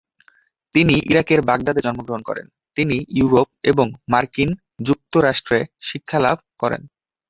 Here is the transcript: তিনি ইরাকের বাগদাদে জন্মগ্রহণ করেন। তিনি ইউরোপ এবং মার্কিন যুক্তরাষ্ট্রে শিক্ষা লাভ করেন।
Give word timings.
তিনি 0.73 0.95
ইরাকের 1.09 1.39
বাগদাদে 1.41 1.81
জন্মগ্রহণ 1.81 2.21
করেন। 2.21 2.45
তিনি 2.77 2.95
ইউরোপ 3.09 3.47
এবং 3.63 3.87
মার্কিন 4.07 4.49
যুক্তরাষ্ট্রে 4.81 5.59
শিক্ষা 5.79 6.17
লাভ 6.19 6.37
করেন। 6.59 6.81